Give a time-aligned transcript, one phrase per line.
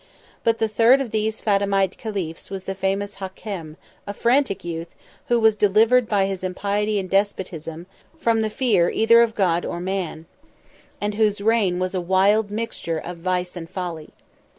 [0.43, 3.77] But the third of these Fatimite caliphs was the famous Hakem, 67
[4.07, 4.95] a frantic youth,
[5.27, 7.85] who was delivered by his impiety and despotism
[8.17, 10.25] from the fear either of God or man;
[10.99, 14.09] and whose reign was a wild mixture of vice and folly.